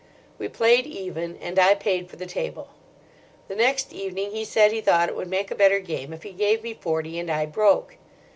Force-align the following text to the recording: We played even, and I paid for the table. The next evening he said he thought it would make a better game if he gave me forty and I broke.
We 0.39 0.49
played 0.49 0.87
even, 0.87 1.37
and 1.43 1.59
I 1.59 1.75
paid 1.75 2.09
for 2.09 2.15
the 2.15 2.25
table. 2.25 2.69
The 3.47 3.53
next 3.55 3.93
evening 3.93 4.31
he 4.31 4.43
said 4.43 4.71
he 4.71 4.81
thought 4.81 5.09
it 5.09 5.15
would 5.15 5.29
make 5.29 5.51
a 5.51 5.55
better 5.55 5.77
game 5.79 6.11
if 6.11 6.23
he 6.23 6.31
gave 6.31 6.63
me 6.63 6.73
forty 6.73 7.19
and 7.19 7.29
I 7.29 7.45
broke. 7.45 7.97